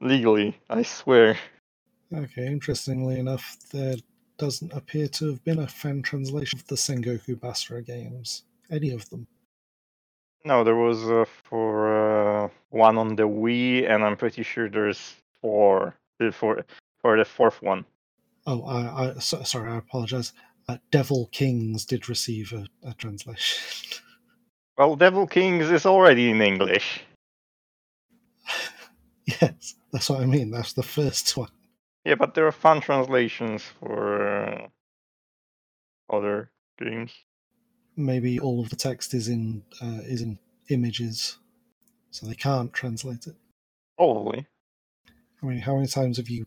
legally. 0.00 0.56
I 0.68 0.82
swear. 0.82 1.36
Okay, 2.14 2.46
interestingly 2.46 3.18
enough, 3.18 3.56
there 3.72 3.96
doesn't 4.38 4.72
appear 4.72 5.06
to 5.06 5.28
have 5.28 5.44
been 5.44 5.60
a 5.60 5.66
fan 5.66 6.02
translation 6.02 6.58
of 6.58 6.66
the 6.66 6.74
Sengoku 6.74 7.36
Basara 7.36 7.84
games. 7.84 8.44
Any 8.70 8.90
of 8.90 9.08
them. 9.10 9.26
No, 10.44 10.64
there 10.64 10.76
was 10.76 11.10
uh, 11.10 11.24
for 11.44 12.44
uh, 12.44 12.48
one 12.70 12.96
on 12.96 13.16
the 13.16 13.24
Wii, 13.24 13.88
and 13.88 14.02
I'm 14.04 14.16
pretty 14.16 14.42
sure 14.42 14.68
there's 14.68 15.14
four 15.40 15.94
for 16.32 16.64
for 17.00 17.18
the 17.18 17.24
fourth 17.24 17.60
one. 17.62 17.84
Oh, 18.46 18.62
I, 18.64 19.10
I 19.10 19.14
so, 19.18 19.42
sorry, 19.42 19.70
I 19.70 19.76
apologize. 19.76 20.32
Uh, 20.68 20.78
Devil 20.90 21.28
Kings 21.32 21.84
did 21.84 22.08
receive 22.08 22.52
a, 22.52 22.66
a 22.88 22.94
translation. 22.94 24.00
Well, 24.78 24.96
Devil 24.96 25.26
Kings 25.26 25.70
is 25.70 25.84
already 25.84 26.30
in 26.30 26.40
English. 26.40 27.02
yes, 29.26 29.74
that's 29.92 30.08
what 30.08 30.20
I 30.22 30.24
mean. 30.24 30.50
That's 30.50 30.72
the 30.72 30.82
first 30.82 31.36
one. 31.36 31.50
Yeah, 32.06 32.14
but 32.14 32.32
there 32.32 32.46
are 32.46 32.52
fun 32.52 32.80
translations 32.80 33.62
for 33.62 34.26
uh, 34.26 34.68
other 36.08 36.50
games. 36.78 37.12
Maybe 37.94 38.40
all 38.40 38.60
of 38.60 38.70
the 38.70 38.76
text 38.76 39.12
is 39.12 39.28
in 39.28 39.62
uh, 39.82 40.00
is 40.04 40.22
in 40.22 40.38
images, 40.70 41.36
so 42.10 42.26
they 42.26 42.34
can't 42.34 42.72
translate 42.72 43.26
it. 43.26 43.36
Probably. 43.98 44.46
I 45.42 45.46
mean, 45.46 45.58
how 45.58 45.74
many 45.74 45.86
times 45.86 46.18
have 46.18 46.28
you, 46.28 46.44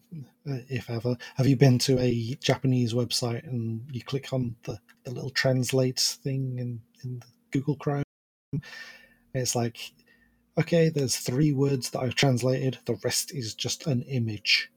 uh, 0.47 0.59
if 0.69 0.89
ever, 0.89 1.17
have 1.35 1.47
you 1.47 1.55
been 1.55 1.79
to 1.79 1.97
a 1.99 2.35
Japanese 2.39 2.93
website 2.93 3.43
and 3.47 3.83
you 3.91 4.03
click 4.03 4.31
on 4.33 4.55
the, 4.63 4.77
the 5.03 5.11
little 5.11 5.31
translate 5.31 5.99
thing 5.99 6.59
in, 6.59 6.81
in 7.03 7.23
Google 7.51 7.75
Chrome? 7.75 8.03
It's 9.33 9.55
like, 9.55 9.93
okay, 10.59 10.89
there's 10.89 11.17
three 11.17 11.53
words 11.53 11.89
that 11.89 12.01
I've 12.01 12.13
translated, 12.13 12.77
the 12.85 12.99
rest 13.03 13.33
is 13.33 13.55
just 13.55 13.87
an 13.87 14.03
image. 14.03 14.69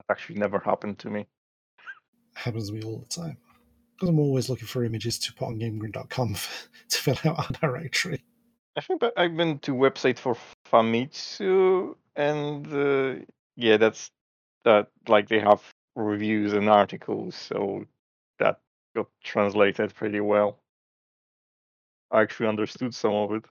That 0.00 0.14
actually 0.14 0.40
never 0.40 0.58
happened 0.58 0.98
to 1.00 1.10
me. 1.10 1.26
happens 2.34 2.68
to 2.68 2.74
me 2.74 2.82
all 2.82 2.98
the 2.98 3.06
time. 3.06 3.36
Because 3.94 4.08
I'm 4.08 4.18
always 4.18 4.50
looking 4.50 4.66
for 4.66 4.82
images 4.82 5.16
to 5.20 5.32
put 5.32 5.46
on 5.46 5.60
GameGrin.com 5.60 6.34
to 6.88 6.98
fill 6.98 7.18
out 7.24 7.38
our 7.38 7.70
directory. 7.70 8.24
I 8.76 8.80
think 8.80 9.04
I've 9.16 9.36
been 9.36 9.60
to 9.60 9.72
website 9.72 10.18
for 10.18 10.36
Famitsu, 10.66 11.94
and 12.16 12.66
uh, 12.66 13.24
yeah, 13.56 13.76
that's 13.76 14.10
that. 14.64 14.88
Like 15.08 15.28
they 15.28 15.40
have 15.40 15.62
reviews 15.96 16.52
and 16.52 16.68
articles, 16.68 17.34
so 17.34 17.84
that 18.38 18.60
got 18.94 19.06
translated 19.22 19.94
pretty 19.94 20.20
well. 20.20 20.58
I 22.10 22.22
actually 22.22 22.48
understood 22.48 22.94
some 22.94 23.12
of 23.12 23.32
it. 23.32 23.44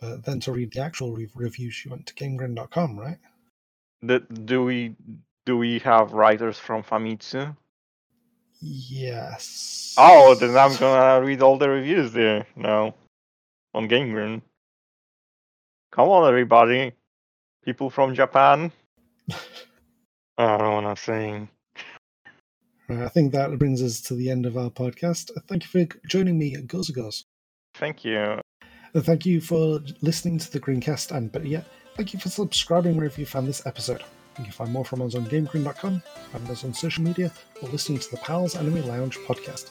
But 0.00 0.24
then 0.24 0.40
to 0.40 0.52
read 0.52 0.72
the 0.72 0.80
actual 0.80 1.12
re- 1.12 1.28
reviews, 1.34 1.84
you 1.84 1.90
went 1.90 2.06
to 2.06 2.14
GameGrin.com, 2.14 2.98
right? 2.98 3.18
The, 4.02 4.20
do 4.20 4.64
we 4.64 4.96
do 5.44 5.58
we 5.58 5.78
have 5.80 6.12
writers 6.12 6.58
from 6.58 6.82
Famitsu? 6.82 7.54
Yes. 8.60 9.94
Oh, 9.98 10.34
then 10.34 10.56
I'm 10.56 10.76
gonna 10.76 11.24
read 11.24 11.42
all 11.42 11.58
the 11.58 11.68
reviews 11.68 12.12
there 12.12 12.46
now 12.56 12.94
on 13.74 13.88
GameGrin. 13.88 14.42
Come 15.92 16.08
on, 16.08 16.28
everybody, 16.28 16.92
people 17.64 17.90
from 17.90 18.14
Japan. 18.14 18.72
I 20.38 20.56
don't 20.56 20.60
know 20.60 20.74
what 20.76 20.84
I'm 20.84 20.96
saying. 20.96 21.48
Uh, 22.88 23.04
I 23.04 23.08
think 23.08 23.32
that 23.32 23.56
brings 23.58 23.82
us 23.82 24.00
to 24.02 24.14
the 24.14 24.30
end 24.30 24.46
of 24.46 24.56
our 24.56 24.70
podcast. 24.70 25.30
Uh, 25.36 25.40
thank 25.46 25.62
you 25.64 25.86
for 25.86 25.98
joining 26.08 26.38
me 26.38 26.54
at 26.54 26.66
Goes 26.66 26.90
Goes. 26.90 27.24
Thank 27.74 28.04
you. 28.04 28.40
Uh, 28.94 29.00
thank 29.00 29.24
you 29.24 29.40
for 29.40 29.80
listening 30.02 30.38
to 30.38 30.50
the 30.50 30.58
Grincast, 30.58 31.14
and 31.14 31.30
better 31.30 31.46
yet, 31.46 31.66
thank 31.96 32.12
you 32.12 32.18
for 32.18 32.28
subscribing 32.28 32.96
wherever 32.96 33.20
you 33.20 33.26
found 33.26 33.46
this 33.46 33.64
episode. 33.66 34.02
You 34.38 34.44
can 34.44 34.52
find 34.52 34.72
more 34.72 34.84
from 34.84 35.02
us 35.02 35.14
on 35.14 35.26
GameGrin.com, 35.26 36.02
find 36.32 36.50
us 36.50 36.64
on 36.64 36.74
social 36.74 37.04
media, 37.04 37.32
or 37.62 37.68
listening 37.68 37.98
to 37.98 38.10
the 38.10 38.16
Pals 38.16 38.56
Anime 38.56 38.86
Lounge 38.88 39.18
podcast. 39.18 39.70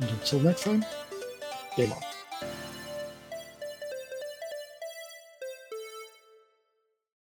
And 0.00 0.10
until 0.10 0.40
next 0.40 0.64
time, 0.64 0.84
game 1.76 1.92
on. 1.92 2.15